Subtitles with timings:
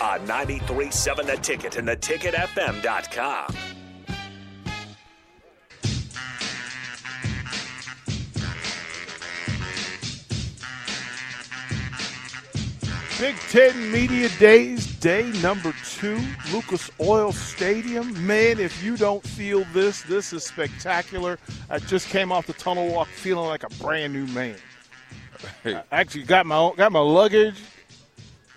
[0.00, 3.54] On 93.7 The Ticket and theticketfm.com.
[13.18, 16.20] Big Ten Media Days, day number two,
[16.52, 18.24] Lucas Oil Stadium.
[18.24, 21.36] Man, if you don't feel this, this is spectacular.
[21.68, 24.54] I just came off the tunnel walk feeling like a brand new man.
[25.64, 27.56] I actually got my own, got my luggage,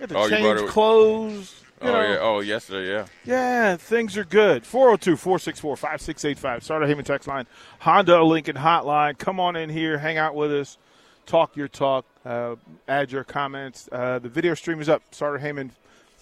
[0.09, 1.55] to Oh, you brought change it- clothes.
[1.81, 2.02] you Oh know.
[2.02, 2.17] yeah.
[2.21, 3.05] Oh, yesterday, yeah.
[3.25, 4.66] Yeah, things are good.
[4.66, 6.63] 402 464 5685.
[6.63, 7.45] Starter Heyman text line.
[7.80, 9.17] Honda Lincoln hotline.
[9.17, 10.78] Come on in here, hang out with us,
[11.25, 12.56] talk your talk, uh,
[12.88, 13.89] add your comments.
[13.91, 15.01] Uh, the video stream is up.
[15.12, 15.72] Starter Heyman,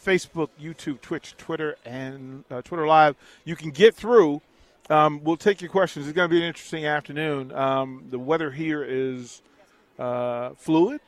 [0.06, 3.16] Facebook, YouTube, Twitch, Twitter, and uh, Twitter Live.
[3.44, 4.42] You can get through.
[4.90, 6.08] Um, we'll take your questions.
[6.08, 7.52] It's going to be an interesting afternoon.
[7.52, 9.42] Um, the weather here is
[10.00, 11.02] uh, fluid.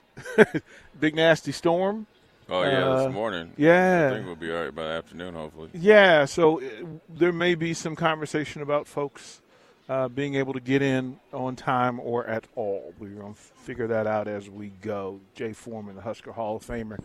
[1.00, 2.06] Big nasty storm.
[2.52, 2.86] Oh yeah.
[2.86, 3.54] Uh, this morning.
[3.58, 4.10] yeah.
[4.12, 5.70] I think we'll be all right by the afternoon, hopefully.
[5.74, 6.66] Yeah, so uh,
[7.10, 9.42] there may be some conversation about folks
[9.88, 12.94] uh, being able to get in on time or at all.
[13.00, 15.22] We're going to figure that out as we go.
[15.34, 16.98] Jay Foreman, the Husker Hall of Famer,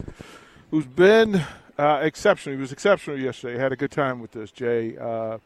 [0.72, 1.42] who's been
[1.78, 2.56] uh, exceptional.
[2.56, 3.56] He was exceptional yesterday.
[3.58, 4.96] Had a good time with us, Jay.
[4.98, 5.38] Uh,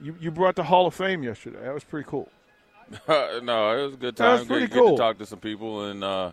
[0.00, 1.60] you, you brought the Hall of Fame yesterday.
[1.62, 2.30] That was pretty cool.
[3.08, 4.26] no, it was a good time.
[4.32, 4.96] That was pretty Good, good cool.
[4.96, 6.32] to talk to some people and uh,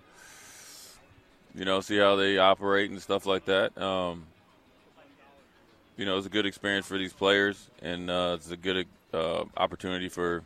[1.60, 3.78] you know see how they operate and stuff like that.
[3.78, 4.26] Um,
[5.98, 9.44] you know, it's a good experience for these players, and uh, it's a good uh,
[9.58, 10.44] opportunity for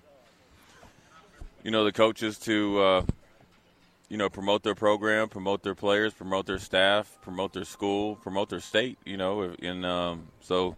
[1.64, 3.06] you know the coaches to uh,
[4.10, 8.50] you know promote their program, promote their players, promote their staff, promote their school, promote
[8.50, 8.98] their state.
[9.06, 10.76] You know, and um, so.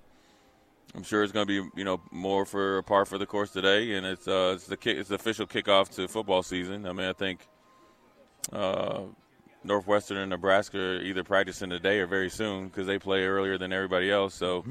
[0.93, 3.51] I'm sure it's going to be you know more for a par for the course
[3.51, 6.87] today, and it's uh, it's the kick, it's the official kickoff to football season.
[6.87, 7.45] I mean, I think
[8.53, 9.01] uh,
[9.65, 13.73] Northwestern and Nebraska are either practicing today or very soon because they play earlier than
[13.73, 14.63] everybody else, so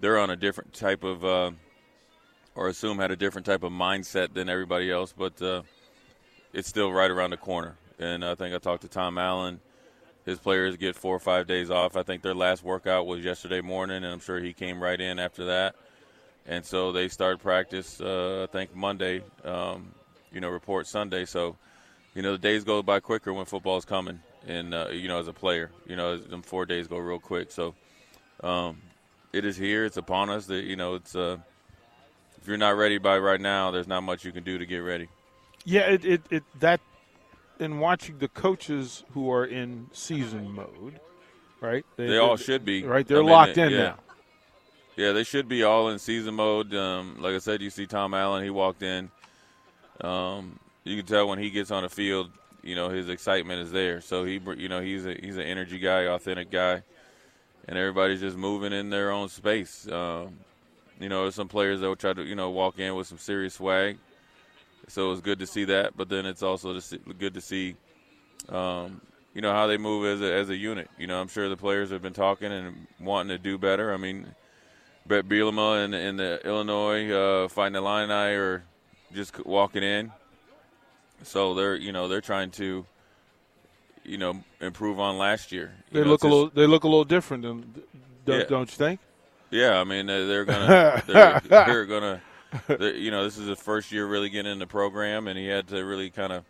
[0.00, 1.50] they're on a different type of uh,
[2.54, 5.62] or assume had a different type of mindset than everybody else, but uh,
[6.52, 7.76] it's still right around the corner.
[7.98, 9.60] And I think I talked to Tom Allen
[10.26, 11.96] his players get four or five days off.
[11.96, 15.20] I think their last workout was yesterday morning, and I'm sure he came right in
[15.20, 15.76] after that.
[16.46, 19.94] And so they start practice, uh, I think Monday, um,
[20.32, 21.24] you know, report Sunday.
[21.24, 21.56] So,
[22.16, 25.28] you know, the days go by quicker when football's coming, and uh, you know, as
[25.28, 27.52] a player, you know, them four days go real quick.
[27.52, 27.74] So,
[28.42, 28.80] um,
[29.34, 29.84] it is here.
[29.84, 30.46] It's upon us.
[30.46, 31.36] That you know, it's uh,
[32.40, 34.78] if you're not ready by right now, there's not much you can do to get
[34.78, 35.08] ready.
[35.66, 36.80] Yeah, it, it, it that
[37.60, 40.98] in watching the coaches who are in season mode,
[41.60, 41.84] right?
[41.96, 42.82] They all should be.
[42.82, 43.78] Right, they're I mean, locked they- in yeah.
[43.78, 43.98] now.
[44.96, 46.74] Yeah, they should be all in season mode.
[46.74, 49.10] Um, like I said, you see Tom Allen, he walked in.
[50.00, 52.30] Um, you can tell when he gets on the field,
[52.62, 54.00] you know, his excitement is there.
[54.00, 56.82] So he, you know, he's a he's an energy guy, authentic guy,
[57.68, 59.88] and everybody's just moving in their own space.
[59.88, 60.38] Um,
[61.00, 63.18] you know, there's some players that will try to, you know, walk in with some
[63.18, 63.98] serious swag.
[64.88, 67.74] So it's good to see that, but then it's also just good to see,
[68.48, 69.00] um,
[69.34, 70.88] you know, how they move as a, as a unit.
[70.96, 73.92] You know, I'm sure the players have been talking and wanting to do better.
[73.92, 74.26] I mean,
[75.04, 78.64] Bret Bielema and, and the Illinois uh, fighting the Illini are
[79.12, 80.12] just walking in,
[81.22, 82.84] so they're you know they're trying to,
[84.04, 85.72] you know, improve on last year.
[85.92, 86.48] They know, look a little.
[86.50, 87.82] They look a little different, than,
[88.24, 88.44] don't, Yeah.
[88.46, 89.00] don't you think?
[89.50, 92.20] Yeah, I mean they're gonna they're, they're gonna
[92.66, 95.46] they're, you know this is the first year really getting in the program, and he
[95.46, 96.44] had to really kind of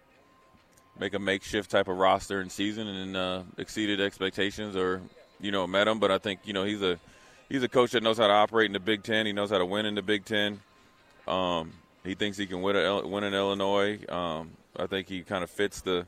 [0.98, 5.02] make a makeshift type of roster and season, and uh, exceeded expectations or
[5.40, 5.98] you know met them.
[5.98, 6.98] But I think you know he's a
[7.50, 9.26] he's a coach that knows how to operate in the Big Ten.
[9.26, 10.60] He knows how to win in the Big Ten.
[11.28, 11.72] Um,
[12.06, 13.98] he thinks he can win, a, win in Illinois.
[14.08, 16.06] Um, I think he kind of fits the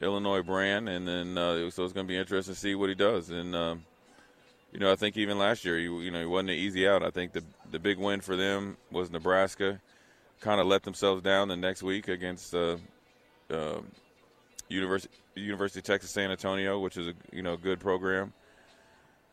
[0.00, 2.94] Illinois brand, and then uh, so it's going to be interesting to see what he
[2.94, 3.30] does.
[3.30, 3.84] And um,
[4.72, 7.02] you know, I think even last year, he, you know, he wasn't an easy out.
[7.02, 9.80] I think the the big win for them was Nebraska.
[10.40, 12.76] Kind of let themselves down the next week against uh,
[13.50, 13.80] uh,
[14.68, 18.32] University University of Texas San Antonio, which is a you know good program.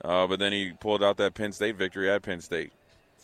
[0.03, 2.71] Uh, but then he pulled out that Penn State victory at Penn State.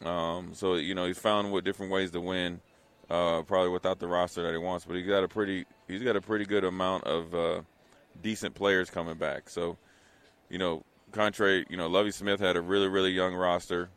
[0.03, 2.61] Um, so you know he's found what different ways to win.
[3.09, 6.17] Uh, probably without the roster that he wants, but he's got a pretty he's got
[6.17, 7.61] a pretty good amount of uh,
[8.21, 9.49] decent players coming back.
[9.49, 9.77] So
[10.49, 13.89] you know, contrary, you know, Lovie Smith had a really really young roster.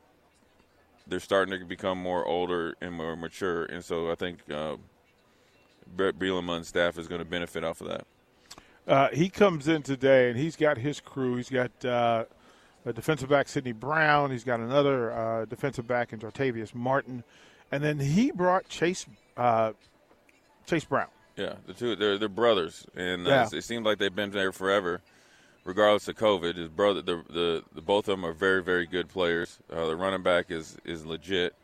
[1.08, 4.76] They're starting to become more older and more mature, and so I think uh,
[5.96, 8.06] Bret Bielema and staff is going to benefit off of that.
[8.86, 11.36] Uh, he comes in today, and he's got his crew.
[11.36, 12.24] He's got uh,
[12.84, 14.30] a defensive back, Sydney Brown.
[14.30, 17.24] He's got another uh, defensive back in Jartavius Martin,
[17.70, 19.06] and then he brought Chase
[19.36, 19.72] uh,
[20.66, 21.08] Chase Brown.
[21.36, 23.48] Yeah, the two they're they're brothers, and uh, Yeah.
[23.58, 25.00] it seems like they've been there forever,
[25.64, 26.56] regardless of COVID.
[26.56, 29.58] His brother, the the, the both of them are very very good players.
[29.72, 31.54] Uh, the running back is is legit.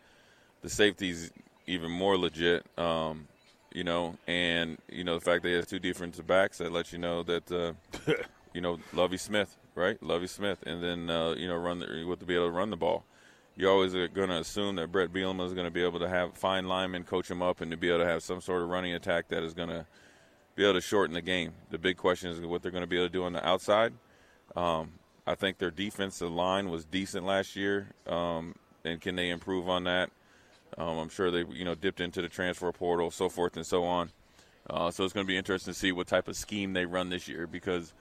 [0.62, 1.30] The safety's
[1.66, 2.64] even more legit.
[2.78, 3.26] Um,
[3.72, 6.92] you know, and you know the fact that he has two defensive backs that lets
[6.92, 7.72] you know that uh,
[8.54, 10.02] you know Lovie Smith, right?
[10.02, 12.70] Lovie Smith, and then uh, you know run the, with to be able to run
[12.70, 13.04] the ball.
[13.54, 16.34] You're always going to assume that Bret Bielema is going to be able to have
[16.34, 18.92] fine linemen coach him up and to be able to have some sort of running
[18.92, 19.86] attack that is going to
[20.56, 21.52] be able to shorten the game.
[21.70, 23.94] The big question is what they're going to be able to do on the outside.
[24.54, 24.92] Um,
[25.26, 29.84] I think their defensive line was decent last year, um, and can they improve on
[29.84, 30.10] that?
[30.76, 33.84] Um, I'm sure they, you know, dipped into the transfer portal, so forth and so
[33.84, 34.10] on.
[34.68, 37.08] Uh, so it's going to be interesting to see what type of scheme they run
[37.08, 37.94] this year because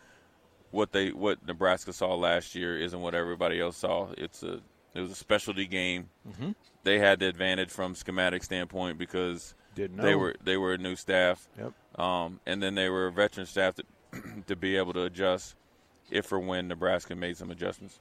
[0.75, 4.09] what they what Nebraska saw last year isn't what everybody else saw.
[4.17, 4.59] It's a
[4.93, 6.09] it was a specialty game.
[6.27, 6.51] Mm-hmm.
[6.83, 11.47] They had the advantage from schematic standpoint because they were they were a new staff.
[11.57, 11.99] Yep.
[11.99, 13.83] Um, and then they were a veteran staff to,
[14.47, 15.55] to be able to adjust
[16.11, 17.99] if or when Nebraska made some adjustments.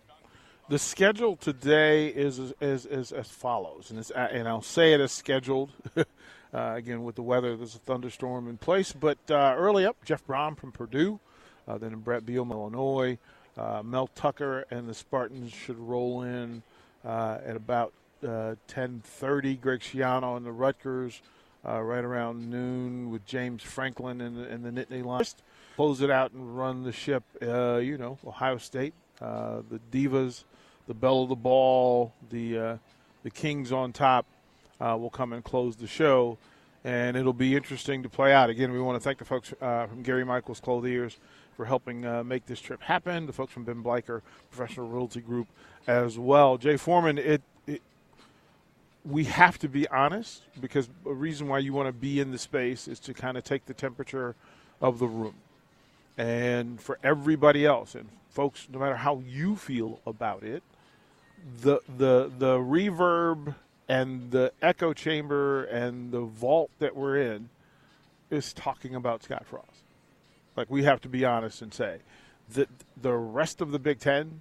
[0.69, 5.13] The schedule today is is, is as follows, and it's, and I'll say it as
[5.13, 5.71] scheduled.
[5.97, 6.05] uh,
[6.53, 8.93] again, with the weather, there's a thunderstorm in place.
[8.93, 11.21] But uh, early up, Jeff Brohm from Purdue,
[11.67, 13.19] uh, then Bret Bielema, Illinois,
[13.57, 16.63] uh, Mel Tucker, and the Spartans should roll in
[17.05, 19.61] uh, at about uh, 10:30.
[19.61, 21.21] Greg Schiano and the Rutgers
[21.67, 25.37] uh, right around noon with James Franklin and the, and the Nittany Lions.
[25.77, 27.25] Close it out and run the ship.
[27.43, 30.45] Uh, you know, Ohio State, uh, the Divas,
[30.87, 32.77] the bell of the ball, the uh,
[33.23, 34.27] the Kings on top
[34.81, 36.39] uh, will come and close the show,
[36.85, 38.51] and it'll be interesting to play out.
[38.51, 41.19] Again, we want to thank the folks uh, from Gary Michaels Clothiers
[41.57, 43.27] for helping uh, make this trip happen.
[43.27, 45.49] The folks from Ben Bleicher Professional Realty Group
[45.87, 46.57] as well.
[46.57, 47.83] Jay Foreman, it, it
[49.05, 52.39] we have to be honest because a reason why you want to be in the
[52.39, 54.35] space is to kind of take the temperature
[54.81, 55.35] of the room.
[56.17, 60.63] And for everybody else, and folks, no matter how you feel about it,
[61.61, 63.55] the the the reverb
[63.89, 67.51] and the echo chamber and the vault that we're in
[68.31, 69.83] is talking about Scott Frost.
[70.57, 71.99] Like we have to be honest and say
[72.55, 72.69] that
[73.01, 74.41] the rest of the Big Ten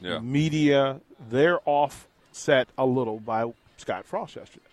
[0.00, 0.18] Yeah.
[0.20, 4.64] media they're offset a little by Scott Frost yesterday.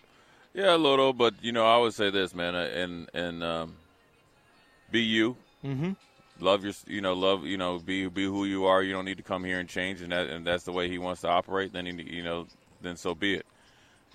[0.52, 3.76] Yeah, a little, but you know, I would say this, man, uh, and and um,
[4.90, 5.36] be you.
[5.64, 5.92] Mm-hmm.
[6.40, 8.82] Love your, you know, love, you know, be be who you are.
[8.82, 10.98] You don't need to come here and change, and that and that's the way he
[10.98, 11.72] wants to operate.
[11.72, 12.46] Then he, you know,
[12.82, 13.46] then so be it.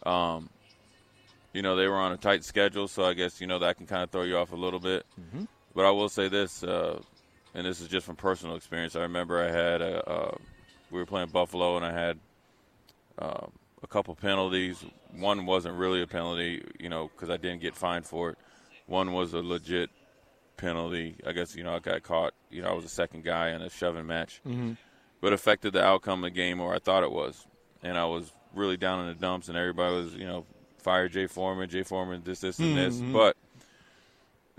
[0.08, 0.50] Um,
[1.54, 3.86] you know, they were on a tight schedule, so I guess you know that can
[3.88, 5.06] kind of throw you off a little bit.
[5.20, 5.44] Mm-hmm.
[5.76, 7.02] But I will say this, uh,
[7.54, 8.96] and this is just from personal experience.
[8.96, 10.36] I remember I had a, uh,
[10.92, 12.20] we were playing Buffalo, and I had
[13.20, 13.48] uh,
[13.84, 14.84] a couple penalties.
[15.16, 18.38] One wasn't really a penalty, you know, because I didn't get fined for it.
[18.88, 19.90] One was a legit
[20.58, 21.16] penalty.
[21.26, 22.34] I guess you know I got caught.
[22.50, 24.74] You know, I was the second guy in a shoving match, mm-hmm.
[25.22, 27.46] but affected the outcome of the game, or I thought it was.
[27.82, 30.46] And I was really down in the dumps, and everybody was, you know,
[30.80, 33.00] fire Jay Foreman, Jay Foreman, this, this, and this.
[33.00, 33.38] But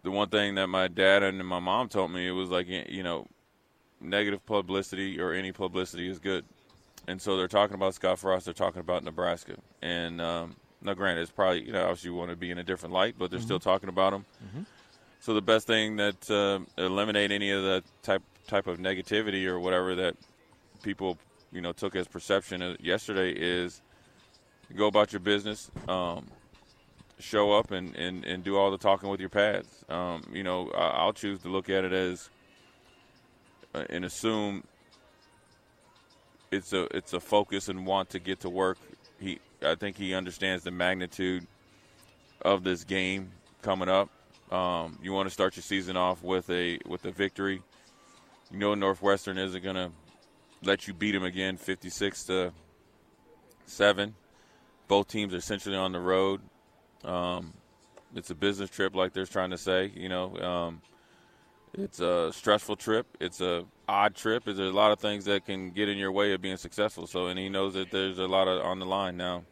[0.02, 3.02] the one thing that my dad and my mom told me it was like, you
[3.02, 3.26] know,
[4.00, 6.44] negative publicity or any publicity is good.
[7.06, 8.44] And so they're talking about Scott Frost.
[8.44, 9.56] They're talking about Nebraska.
[9.82, 12.64] And um, now, granted, it's probably you know obviously you want to be in a
[12.64, 14.24] different light, but they're still talking about him.
[15.20, 19.58] So the best thing that uh, eliminate any of the type type of negativity or
[19.60, 20.16] whatever that
[20.82, 21.18] people
[21.52, 23.82] you know took as perception yesterday is
[24.76, 25.70] go about your business.
[25.88, 26.26] Um,
[27.20, 29.84] show up and, and, and do all the talking with your pads.
[29.88, 32.30] Um, you know, I'll choose to look at it as
[33.74, 34.64] uh, and assume
[36.50, 38.78] it's a it's a focus and want to get to work.
[39.20, 41.46] He I think he understands the magnitude
[42.42, 43.30] of this game
[43.62, 44.08] coming up.
[44.50, 47.62] Um, you want to start your season off with a with a victory.
[48.50, 49.92] You know Northwestern isn't going to
[50.62, 52.52] let you beat them again, 56 to
[53.66, 54.14] seven.
[54.88, 56.40] Both teams are essentially on the road.
[57.04, 57.52] Um,
[58.14, 59.92] it's a business trip, like they're trying to say.
[59.94, 60.82] You know, um,
[61.74, 63.06] it's a stressful trip.
[63.20, 64.44] It's a odd trip.
[64.44, 67.06] There's a lot of things that can get in your way of being successful.
[67.06, 69.44] So, and he knows that there's a lot of on the line now.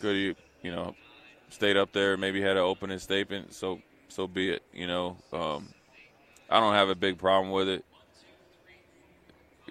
[0.00, 0.94] Could you, you know,
[1.48, 3.54] stayed up there, maybe had an opening statement.
[3.54, 4.62] So, so be it.
[4.72, 5.68] You know, um,
[6.50, 7.84] I don't have a big problem with it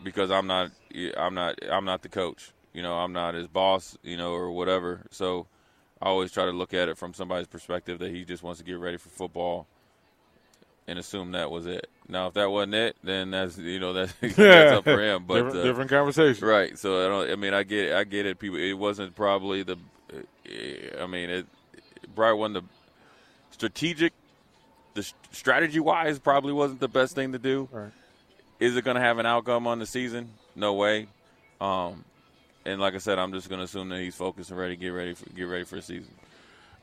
[0.04, 0.72] because I'm not,
[1.18, 2.52] I'm not, I'm not the coach.
[2.74, 3.98] You know, I'm not his boss.
[4.04, 5.06] You know, or whatever.
[5.12, 5.48] So,
[6.02, 8.66] I always try to look at it from somebody's perspective that he just wants to
[8.66, 9.68] get ready for football
[10.88, 11.90] and assume that was it.
[12.08, 15.26] Now, if that wasn't it, then that's you know that's, that's up for him.
[15.26, 16.78] But different, uh, different conversation, right?
[16.78, 17.32] So I don't.
[17.32, 17.94] I mean, I get it.
[17.94, 18.40] I get it.
[18.40, 19.78] People, it wasn't probably the.
[21.00, 22.64] I mean, it, it probably wasn't the
[23.52, 24.14] strategic.
[24.94, 27.68] The strategy wise, probably wasn't the best thing to do.
[27.72, 27.92] Right.
[28.60, 30.30] Is it going to have an outcome on the season?
[30.56, 31.08] No way.
[31.60, 32.06] Um,
[32.66, 34.90] and like I said, I'm just going to assume that he's focused and ready, get
[34.90, 36.14] ready, for, get ready for the season.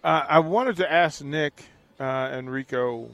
[0.02, 1.64] Uh, I wanted to ask Nick
[2.00, 3.08] uh, and Rico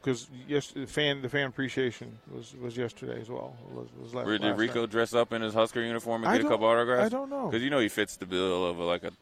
[0.00, 3.54] because yes, the fan the fan appreciation was, was yesterday as well.
[3.74, 4.90] Was, was last, Did last Rico night.
[4.90, 7.06] dress up in his Husker uniform and I get a couple autographs?
[7.06, 7.48] I don't know.
[7.48, 9.12] because you know he fits the bill of a, like a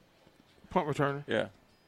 [0.71, 1.25] punt returner?
[1.27, 1.47] yeah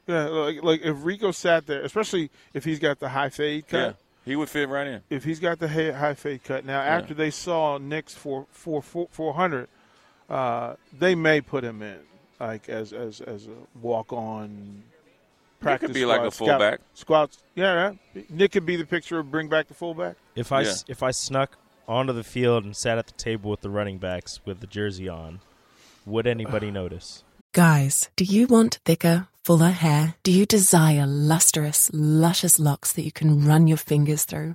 [0.08, 3.78] Yeah, like like if Rico sat there, especially if he's got the high fade cut.
[3.78, 3.92] yeah
[4.24, 5.02] he would fit right in.
[5.08, 6.64] If he's got the high, fade cut.
[6.64, 9.68] Now, after they saw Nick's for for four hundred,
[10.30, 11.98] uh, they may put him in
[12.38, 14.82] like as as as a walk on.
[15.60, 16.80] Practice be like a fullback.
[16.94, 17.42] Squats.
[17.54, 20.16] Yeah, that- Nick could be the picture of bring back the fullback.
[20.34, 20.74] If I Yeah.
[20.88, 24.40] if I snuck onto the field and sat at the table with the running backs
[24.46, 25.40] with the jersey on,
[26.06, 27.24] would anybody notice?
[27.52, 30.14] Guys, do you want thicker, fuller hair?
[30.22, 34.54] Do you desire lustrous, luscious locks that you can run your fingers through?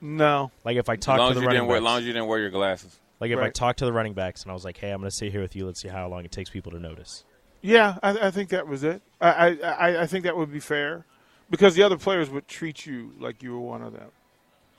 [0.00, 1.90] No, Like if I As talk long to the you running didn't wear, as backs,
[1.90, 2.98] long as you didn't wear your glasses.
[3.20, 3.54] like if I Right.
[3.54, 5.42] talk to the running backs and I was like, "Hey, I'm going to sit here
[5.42, 5.66] with you.
[5.66, 7.24] Let's see how long it takes people to notice."
[7.62, 9.02] Yeah, I, I think that was it.
[9.20, 9.30] I,
[9.62, 11.04] I- I I think that would be fair,
[11.50, 14.08] because the other players would treat you like you were one of them,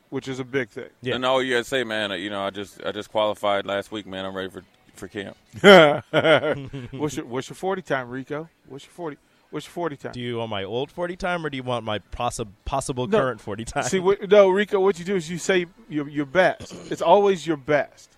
[0.10, 0.90] which is a big thing.
[1.04, 1.14] Yeah.
[1.16, 3.92] And all you gotta say, man, uh, you know, I just I just qualified last
[3.92, 4.26] week, man.
[4.26, 4.64] I'm ready for
[4.96, 5.38] for camp.
[6.92, 8.50] what's your what's your forty time, Rico?
[8.68, 9.18] What's your forty?
[9.52, 10.14] What's your forty time?
[10.14, 13.20] Do you want my old 40 time or do you want my possi- possible No.
[13.20, 13.84] current 40 time?
[13.84, 14.80] See, what, no, Rico.
[14.80, 16.74] What you do is you say your your best.
[16.90, 18.10] It's always your best.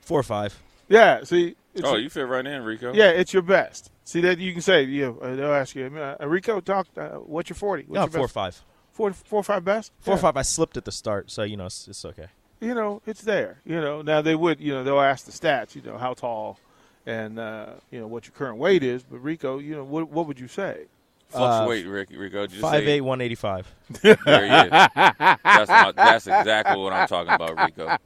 [0.00, 0.60] Four or five.
[0.88, 1.22] Yeah.
[1.24, 1.54] See.
[1.74, 2.92] It's oh, your- you fit right in, Rico.
[2.92, 3.90] yeah, it's your best.
[4.04, 5.18] See that you can say you.
[5.22, 6.88] Uh, they'll ask you, uh, Rico, talk.
[6.96, 7.84] Uh, what's your forty?
[7.84, 8.34] What's No, your four or best?
[8.34, 8.64] five.
[8.92, 9.92] Four, four or five best.
[10.00, 10.36] Four or five.
[10.36, 12.28] I slipped at the start, so you know it's, it's okay.
[12.60, 13.60] you know, it's there.
[13.64, 16.58] You know, now they would, you know, they'll ask the stats, you know, how tall
[17.08, 19.02] and, uh, you know, what your current weight is.
[19.02, 20.84] But Rico, you know, what, what would you say?
[21.30, 22.46] Fluctuate, Rick, Rico.
[22.46, 23.66] Just Five say, eight, one eighty five.
[24.00, 24.70] There he is.
[24.70, 27.98] That's, my, that's exactly what I'm talking about, Rico.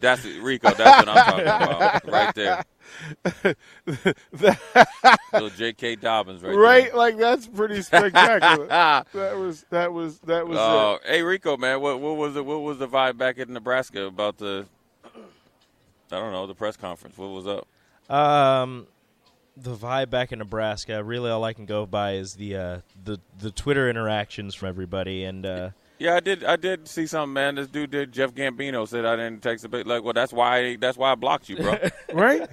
[0.00, 0.72] That's Rico.
[0.74, 2.64] That's what I'm talking about, right there.
[5.32, 5.96] Little J.K.
[5.96, 6.94] Dobbins, right, Right?
[6.94, 8.66] Like, that's pretty spectacular.
[8.68, 10.66] that was, that was, that was, there.
[10.66, 11.00] Uh, it.
[11.06, 14.38] hey, Rico, man, what, what was the what was the vibe back in Nebraska about
[14.38, 14.66] the?
[15.04, 17.16] I don't know the press conference.
[17.16, 17.68] What was up?
[18.08, 18.86] Um,
[19.56, 21.02] the vibe back in Nebraska.
[21.02, 25.24] Really, all I can go by is the uh, the the Twitter interactions from everybody,
[25.24, 26.44] and uh, Yeah, I did.
[26.44, 27.56] I did see something, man.
[27.56, 28.12] This dude did.
[28.12, 29.86] Jeff Gambino said I didn't text a bit.
[29.86, 30.76] Like, well, that's why.
[30.76, 31.78] That's why I blocked you, bro.
[32.12, 32.48] right,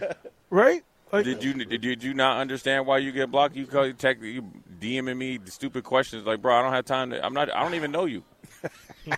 [0.50, 0.84] right.
[1.12, 3.56] Like, did you did, did you not understand why you get blocked?
[3.56, 4.44] You call you text you
[4.80, 7.26] DMing me stupid questions like, bro, I don't have time to.
[7.26, 7.54] I'm not.
[7.54, 8.24] I don't even know you.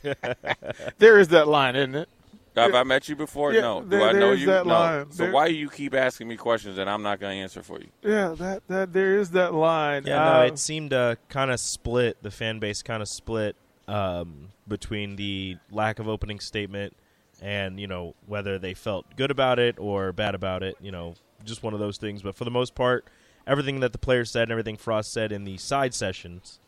[1.00, 2.10] there is that line, isn't it?
[2.56, 3.54] Have I met you before?
[3.54, 3.82] Yeah, no.
[3.82, 4.46] Do there- I know you?
[4.48, 4.74] that no.
[4.74, 5.12] line.
[5.12, 7.64] So There- why do you keep asking me questions that I'm not going to answer
[7.64, 7.88] for you?
[8.04, 10.04] Yeah, that that there is that line.
[10.06, 12.22] Yeah, no, Uh, it seemed uh, kind of split.
[12.22, 13.56] The fan base kind of split
[13.88, 16.96] um, between the lack of opening statement
[17.42, 20.76] and you know whether they felt good about it or bad about it.
[20.82, 22.22] You know, just one of those things.
[22.22, 23.06] But for the most part,
[23.48, 26.60] everything that the players said and everything Frost said in the side sessions,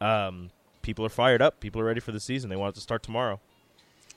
[0.00, 0.50] um,
[0.82, 1.60] people are fired up.
[1.60, 2.48] People are ready for the season.
[2.48, 3.40] They want it to start tomorrow.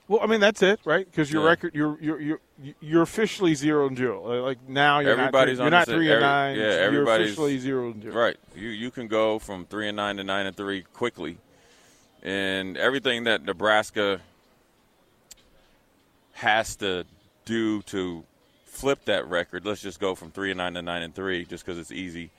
[0.08, 1.06] Well, I mean that's it, right?
[1.10, 1.50] Because your Yeah.
[1.50, 2.40] record, you're you're you're
[2.80, 4.44] you're officially zero and zero.
[4.44, 6.56] Like now, you're Everybody's not on you're not three and every- nine.
[6.58, 8.14] yeah, you're everybody's- officially zero and zero.
[8.16, 8.38] Right.
[8.56, 11.38] You you can go from three and nine to nine and three quickly,
[12.22, 14.22] and everything that Nebraska
[16.34, 17.06] has to
[17.46, 18.24] do to
[18.66, 19.66] flip that record.
[19.66, 22.30] Let's just go from three and nine to nine and three, just because it's easy,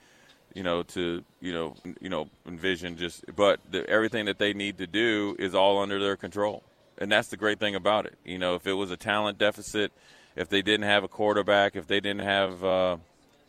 [0.53, 2.95] you know, to you know you know envision.
[2.97, 6.63] Just but the, everything that they need to do is all under their control,
[6.97, 8.17] and that's the great thing about it.
[8.25, 9.91] You know, if it was a talent deficit,
[10.35, 12.97] if they didn't have a quarterback, if they didn't have uh,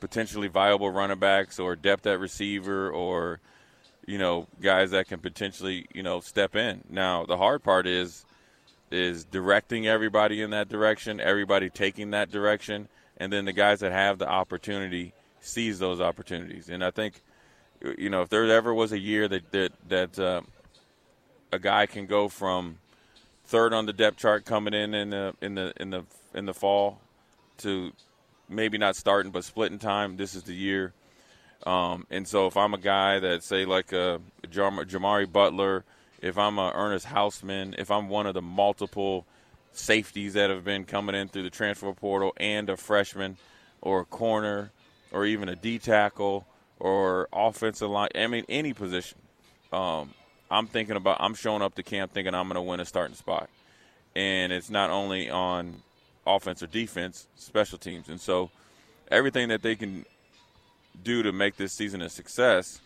[0.00, 3.40] potentially viable running backs or depth at receiver or
[4.06, 6.82] you know guys that can potentially you know step in.
[6.88, 8.24] Now the hard part is
[8.90, 12.88] is directing everybody in that direction, everybody taking that direction,
[13.18, 16.70] and then the guys that have the opportunity seize those opportunities.
[16.70, 17.20] And I think
[17.98, 20.40] you know if there ever was a year that that that uh,
[21.52, 22.78] a guy can go from
[23.48, 26.54] third on the depth chart coming in in the in the in the in the
[26.54, 27.00] fall
[27.58, 27.92] to
[28.48, 30.16] maybe not starting but splitting time.
[30.16, 30.92] This is the year.
[31.66, 35.84] Um, and so if I'm a guy that say like a Jam- Jamari Butler,
[36.20, 39.26] if I'm a Ernest Hausmann, if I'm one of the multiple
[39.72, 43.38] safeties that have been coming in through the transfer portal and a freshman
[43.80, 44.70] or a corner
[45.10, 46.46] or even a D tackle
[46.78, 49.18] or offensive line, I mean any position.
[49.72, 50.14] Um,
[50.50, 53.16] I'm thinking about I'm showing up to camp thinking I'm going to win a starting
[53.16, 53.48] spot.
[54.14, 55.82] And it's not only on
[56.26, 58.08] offense or defense, special teams.
[58.08, 58.50] And so
[59.10, 60.04] everything that they can
[61.02, 62.80] do to make this season a success,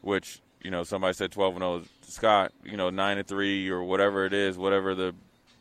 [0.00, 3.82] which you know somebody said 12 and 0 Scott, you know 9 and 3 or
[3.82, 5.14] whatever it is, whatever the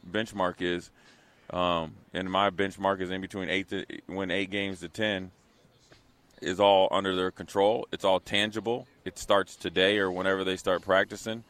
[0.09, 0.89] benchmark is.
[1.49, 5.31] Um, and my benchmark is in between eight to win eight games to 10
[6.41, 7.87] is all under their control.
[7.91, 8.87] It's all tangible.
[9.05, 11.43] It starts today or whenever they start practicing.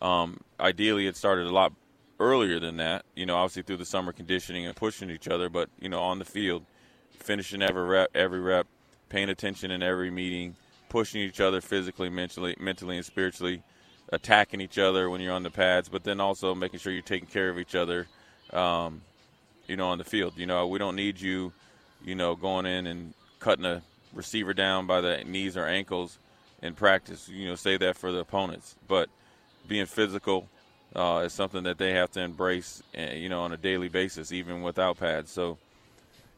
[0.00, 1.72] Um, ideally, it started a lot
[2.18, 3.04] earlier than that.
[3.14, 6.18] You know, obviously through the summer conditioning and pushing each other, but you know, on
[6.18, 6.64] the field,
[7.18, 8.66] finishing every rep, every rep,
[9.08, 10.56] paying attention in every meeting,
[10.88, 13.62] pushing each other physically, mentally, mentally and spiritually,
[14.10, 17.28] attacking each other when you're on the pads, but then also making sure you're taking
[17.28, 18.06] care of each other.
[18.52, 19.02] Um,
[19.66, 20.34] you know, on the field.
[20.36, 21.52] You know, we don't need you,
[22.04, 26.18] you know, going in and cutting a receiver down by the knees or ankles
[26.62, 27.28] in practice.
[27.28, 29.08] You know, say that for the opponents, but
[29.68, 30.48] being physical
[30.94, 34.32] uh, is something that they have to embrace, uh, you know, on a daily basis,
[34.32, 35.30] even without pads.
[35.30, 35.58] So,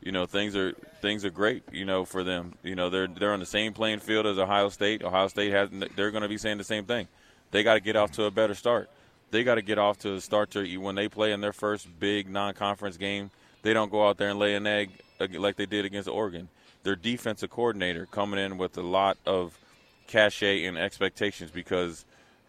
[0.01, 2.55] you know, things are things are great, you know, for them.
[2.63, 5.03] You know, they're they're on the same playing field as Ohio State.
[5.03, 7.09] Ohio State has they're going to be saying the same thing.
[7.51, 8.91] They got to get off to a better start.
[9.31, 11.89] They got to get off to a start to when they play in their first
[11.99, 13.31] big non-conference game.
[13.63, 16.49] They don't go out there and lay an egg like they did against Oregon.
[16.85, 19.59] Their defensive coordinator coming in with a lot of
[20.07, 22.05] cachet and expectations because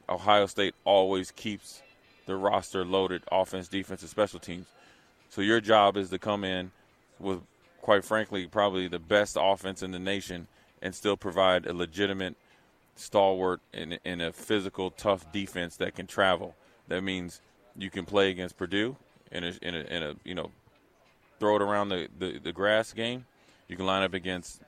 [0.07, 1.81] Ohio State always keeps
[2.25, 4.67] the roster loaded, offense, defense, and special teams.
[5.29, 6.71] So your job is to come in
[7.19, 7.41] with,
[7.81, 10.47] quite frankly, probably the best offense in the nation
[10.81, 12.35] and still provide a legitimate,
[12.95, 16.55] stalwart, and, and a physical, tough defense that can travel.
[16.87, 17.41] That means
[17.77, 18.95] you can play against Purdue
[19.31, 20.51] in a, in a, in a you know,
[21.39, 23.25] throw it around the, the, the grass game.
[23.67, 24.61] You can line up against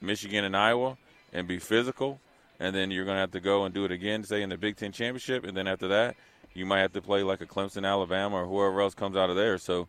[0.00, 0.96] Michigan and Iowa
[1.32, 2.20] and be physical,
[2.60, 4.56] and then you're going to have to go and do it again, say in the
[4.56, 6.16] Big Ten championship, and then after that,
[6.52, 9.36] you might have to play like a Clemson, Alabama, or whoever else comes out of
[9.36, 9.58] there.
[9.58, 9.88] So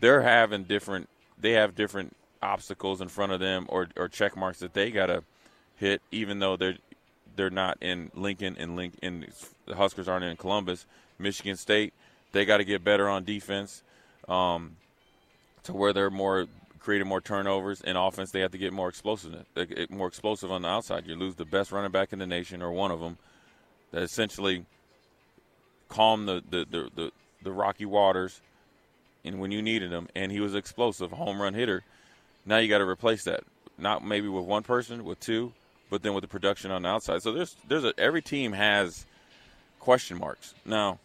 [0.00, 1.08] they're having different.
[1.38, 5.06] They have different obstacles in front of them, or or check marks that they got
[5.06, 5.22] to
[5.76, 6.76] hit, even though they're
[7.34, 9.26] they're not in Lincoln and and
[9.66, 10.86] the Huskers aren't in Columbus,
[11.18, 11.94] Michigan State.
[12.32, 13.82] They got to get better on defense.
[14.28, 14.76] Um,
[15.62, 16.46] to where they're more
[16.78, 18.30] creating more turnovers in offense.
[18.30, 21.06] They have to get more explosive, uh, more explosive on the outside.
[21.06, 23.18] You lose the best running back in the nation, or one of them,
[23.92, 24.66] that essentially
[25.88, 27.12] calmed the the, the, the,
[27.42, 28.40] the rocky waters,
[29.24, 31.82] and when you needed him, and he was explosive, home run hitter.
[32.44, 33.44] Now you got to replace that,
[33.78, 35.52] not maybe with one person, with two,
[35.90, 37.22] but then with the production on the outside.
[37.22, 39.06] So there's there's a, every team has
[39.80, 40.54] question marks.
[40.64, 40.98] Now,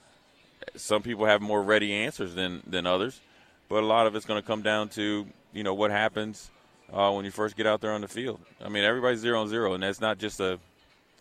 [0.76, 3.20] some people have more ready answers than than others,
[3.70, 6.52] but a lot of it's going to come down to you know what happens
[6.92, 8.40] uh, when you first get out there on the field.
[8.64, 10.60] I mean, everybody's zero on zero, and that's not just a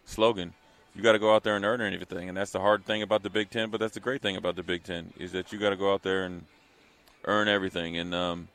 [0.05, 0.55] slogan.
[0.95, 3.23] You got to go out there and earn everything, and that's the hard thing about
[3.23, 3.71] the Big Ten.
[3.71, 5.93] But that's the great thing about the Big Ten is that you got to go
[5.93, 6.45] out there and
[7.25, 7.97] earn everything.
[7.97, 8.49] And um,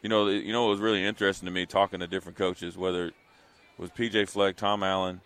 [0.00, 3.08] you know, you know, it was really interesting to me talking to different coaches, whether
[3.08, 3.14] it
[3.76, 5.20] was PJ Fleck, Tom Allen.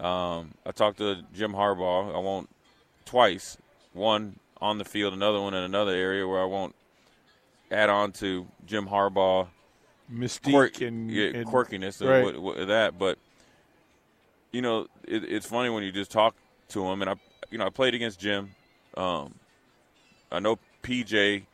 [0.00, 2.14] Um, I talked to Jim Harbaugh.
[2.14, 2.48] I won't
[3.04, 3.56] twice.
[3.92, 6.74] One on the field, another one in another area where I won't
[7.70, 9.48] add on to Jim Harbaugh
[10.12, 12.34] mystique quirk, and, yeah, and quirkiness right.
[12.34, 12.98] of what, what, that.
[12.98, 13.18] But
[14.52, 16.34] you know, it, it's funny when you just talk
[16.68, 17.02] to him.
[17.02, 17.14] And I,
[17.50, 18.50] you know, I played against Jim.
[18.96, 19.34] Um,
[20.32, 21.44] I know PJ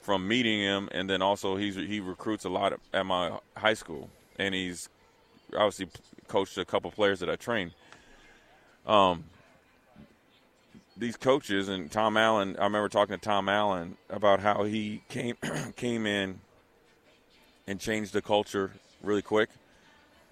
[0.00, 4.10] from meeting him, and then also he's he recruits a lot at my high school,
[4.38, 4.88] and he's
[5.56, 5.88] obviously
[6.28, 7.72] coached a couple players that I train.
[8.86, 9.24] Um,
[11.02, 12.56] these coaches and Tom Allen.
[12.58, 15.36] I remember talking to Tom Allen about how he came
[15.76, 16.38] came in
[17.66, 18.70] and changed the culture
[19.02, 19.50] really quick.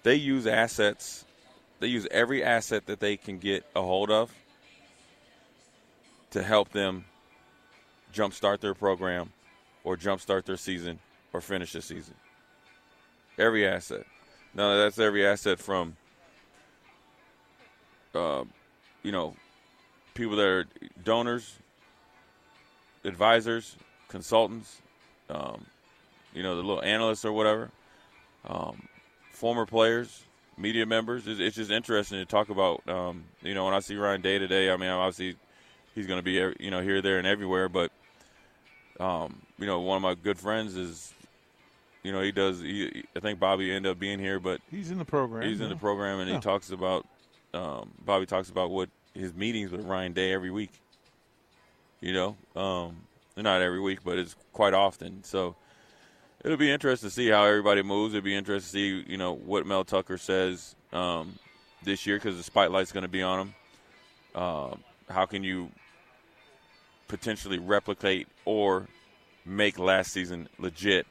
[0.03, 1.25] They use assets.
[1.81, 4.33] They use every asset that they can get a hold of
[6.31, 7.05] to help them
[8.13, 9.33] jumpstart their program
[9.83, 10.99] or jumpstart their season
[11.33, 12.13] or finish the season.
[13.37, 14.05] Every asset.
[14.53, 15.97] Now that's every asset from,
[18.15, 18.43] uh,
[19.03, 19.35] you know,
[20.13, 20.65] people that are
[21.03, 21.57] donors,
[23.03, 23.75] advisors,
[24.07, 24.81] consultants,
[25.29, 25.65] um,
[26.33, 27.71] you know, the little analysts or whatever,
[28.45, 28.87] um,
[29.31, 30.23] former players,
[30.57, 31.27] media members.
[31.27, 32.87] It's, it's, just interesting to talk about.
[32.87, 35.35] Um, you know, when I see Ryan Day today, I mean, obviously
[35.95, 37.69] he's going to be, you know, here, there, and everywhere.
[37.69, 37.91] But,
[38.99, 41.13] um, you know, one of my good friends is,
[42.03, 42.61] you know, he does.
[42.61, 45.47] He, I think Bobby ended up being here, but he's in the program.
[45.47, 46.35] He's in the program, and yeah.
[46.35, 47.05] he talks about.
[47.53, 50.71] Um, Bobby talks about what his meetings with Ryan Day every week.
[51.99, 52.97] You know, um,
[53.37, 55.23] not every week, but it's quite often.
[55.23, 55.55] So
[56.43, 58.13] it'll be interesting to see how everybody moves.
[58.13, 61.37] It'll be interesting to see, you know, what Mel Tucker says um,
[61.83, 63.53] this year because the spotlight's going to be on him.
[64.33, 64.75] Uh,
[65.09, 65.69] how can you
[67.07, 68.87] potentially replicate or
[69.45, 71.05] make last season legit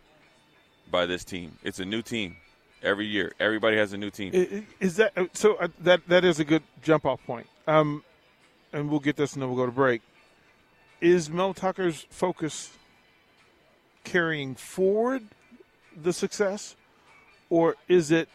[0.91, 1.57] by this team?
[1.63, 2.37] It's a new team
[2.83, 3.33] every year.
[3.39, 4.67] Everybody has a new team.
[4.81, 5.55] Is that so?
[5.57, 7.47] Uh, that that is a good jump off point.
[7.71, 8.03] Um,
[8.73, 10.03] and we'll get this and then we'll go to break.
[11.01, 12.77] Is Mel Tucker's focus
[14.05, 15.23] carrying forward
[15.97, 16.77] the success,
[17.49, 18.29] or is it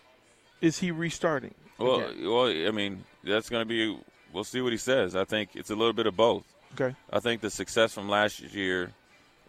[0.61, 1.53] is he restarting?
[1.77, 2.29] Well, again?
[2.29, 3.99] well, I mean, that's going to be.
[4.33, 5.15] We'll see what he says.
[5.15, 6.43] I think it's a little bit of both.
[6.73, 6.95] Okay.
[7.11, 8.91] I think the success from last year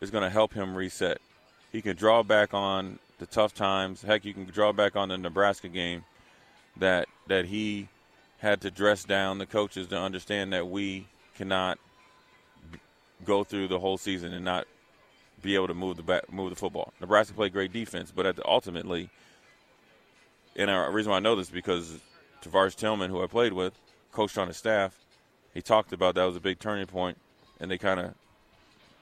[0.01, 1.19] is going to help him reset.
[1.73, 4.03] He can draw back on the tough times.
[4.03, 6.05] Heck, you can draw back on the Nebraska game
[6.77, 7.89] that that he
[8.39, 11.79] had to dress down the coaches to understand that we cannot
[13.25, 14.67] go through the whole season and not
[15.43, 16.93] be able to move the move the football.
[17.01, 19.11] Nebraska played great defense, but at the, ultimately,
[20.55, 21.99] and the reason why I know this is because
[22.43, 23.75] Tavares Tillman, who I played with,
[24.13, 24.97] coached on his staff,
[25.55, 27.19] he talked about that was a big turning point,
[27.61, 28.15] and they kind of.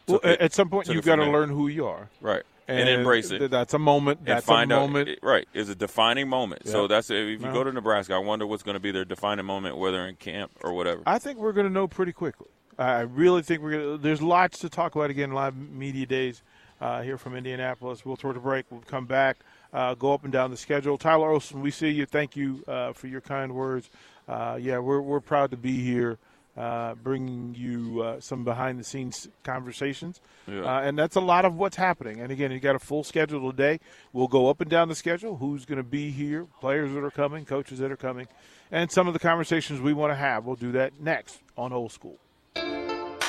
[0.07, 3.31] Well, at some point, you've got to learn who you are, right and, and, embrace
[3.31, 3.39] it.
[3.39, 4.21] th- That's a moment.
[4.21, 5.09] and That's find a out moment.
[5.09, 6.67] it- right It's a defining moment.
[6.69, 7.53] So that's if you No.
[7.53, 10.53] go to Nebraska, I wonder what's going to be their defining moment, whether in camp
[10.63, 11.03] or whatever.
[11.07, 12.49] I think we're going to know pretty quickly.
[12.79, 13.99] I really think we're going to.
[13.99, 15.33] There's lots to talk about again.
[15.33, 16.43] Live media days
[16.81, 18.05] uh, here from Indianapolis.
[18.05, 18.67] We'll toward the break.
[18.71, 19.37] We'll come back,
[19.73, 20.99] uh, go up and down the schedule.
[20.99, 22.05] Tyler Olson, we see you.
[22.05, 23.91] Thank you uh, for your kind words.
[24.29, 26.19] Uh, yeah, we're we're proud to be here,
[26.57, 30.21] uh, bringing you uh, some behind the scenes conversations.
[30.47, 30.63] Yeah.
[30.63, 32.21] Uh, and that's a lot of what's happening.
[32.21, 33.81] And again, you got a full schedule today.
[34.13, 35.37] We'll go up and down the schedule.
[35.37, 36.47] Who's going to be here?
[36.61, 38.29] Players that are coming, coaches that are coming,
[38.71, 40.45] and some of the conversations we want to have.
[40.45, 42.19] We'll do that next on Old School.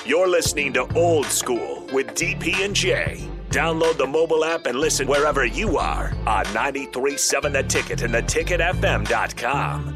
[0.06, 3.28] You're listening to Old School with DP and J.
[3.50, 9.96] Download the mobile app and listen wherever you are on 937 The Ticket and theticketfm.com.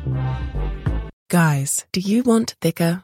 [1.29, 3.03] Guys, do you want thicker,